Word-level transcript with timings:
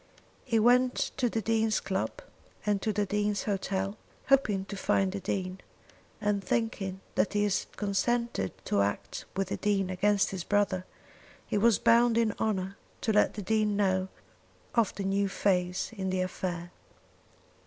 He 0.43 0.57
went 0.57 0.95
to 1.17 1.29
the 1.29 1.43
Dean's 1.43 1.79
club 1.79 2.23
and 2.65 2.81
to 2.81 2.91
the 2.91 3.05
Dean's 3.05 3.43
hotel, 3.43 3.97
hoping 4.29 4.65
to 4.65 4.75
find 4.75 5.11
the 5.11 5.19
Dean, 5.19 5.61
and 6.19 6.43
thinking 6.43 7.01
that 7.13 7.35
as 7.35 7.35
he 7.35 7.43
had 7.67 7.77
consented 7.77 8.65
to 8.65 8.81
act 8.81 9.25
with 9.37 9.49
the 9.49 9.57
Dean 9.57 9.91
against 9.91 10.31
his 10.31 10.43
brother, 10.43 10.85
he 11.45 11.59
was 11.59 11.77
bound 11.77 12.17
in 12.17 12.31
honour 12.39 12.77
to 13.01 13.13
let 13.13 13.35
the 13.35 13.43
Dean 13.43 13.75
know 13.77 14.07
of 14.73 14.91
the 14.95 15.03
new 15.03 15.29
phase 15.29 15.91
in 15.95 16.09
the 16.09 16.21
affair. 16.21 16.71